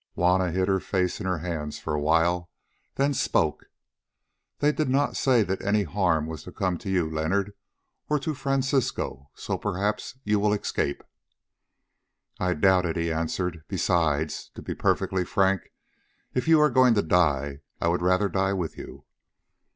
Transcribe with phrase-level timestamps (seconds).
[0.15, 2.49] Juanna hid her face in her hands for a while,
[2.95, 3.69] then spoke:
[4.57, 7.53] "They did not say that any harm was to come to you, Leonard,
[8.09, 11.03] or to Francisco, so perhaps you will escape."
[12.39, 15.71] "I doubt it," he answered; "besides, to be perfectly frank,
[16.33, 19.05] if you are going to die, I would rather die with you."